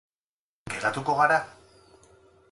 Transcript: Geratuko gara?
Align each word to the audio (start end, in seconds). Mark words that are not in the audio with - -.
Geratuko 0.71 1.15
gara? 1.19 1.37